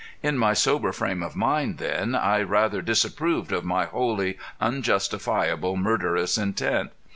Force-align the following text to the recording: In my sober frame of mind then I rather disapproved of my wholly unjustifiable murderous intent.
In 0.23 0.35
my 0.35 0.53
sober 0.55 0.91
frame 0.91 1.21
of 1.21 1.35
mind 1.35 1.77
then 1.77 2.15
I 2.15 2.41
rather 2.41 2.81
disapproved 2.81 3.51
of 3.51 3.63
my 3.63 3.85
wholly 3.85 4.39
unjustifiable 4.59 5.77
murderous 5.77 6.39
intent. 6.39 6.89